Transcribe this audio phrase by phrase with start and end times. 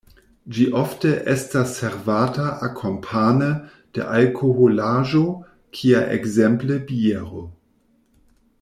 [0.55, 3.49] Ĝi ofte estas servata akompane
[3.99, 5.23] de alkoholaĵo
[5.81, 7.45] kia ekzemple biero.